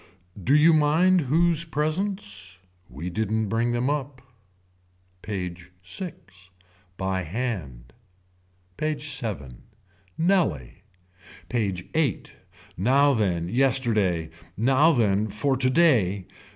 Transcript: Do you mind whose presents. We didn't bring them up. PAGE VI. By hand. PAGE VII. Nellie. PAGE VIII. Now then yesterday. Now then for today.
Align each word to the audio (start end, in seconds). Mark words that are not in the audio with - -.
Do 0.43 0.55
you 0.55 0.73
mind 0.73 1.21
whose 1.21 1.63
presents. 1.63 2.57
We 2.89 3.11
didn't 3.11 3.49
bring 3.49 3.71
them 3.71 3.87
up. 3.87 4.23
PAGE 5.21 5.71
VI. 5.85 6.13
By 6.97 7.21
hand. 7.21 7.93
PAGE 8.77 9.19
VII. 9.19 9.57
Nellie. 10.17 10.81
PAGE 11.49 11.91
VIII. 11.91 12.23
Now 12.75 13.13
then 13.13 13.47
yesterday. 13.47 14.31
Now 14.57 14.91
then 14.91 15.27
for 15.27 15.55
today. 15.55 16.25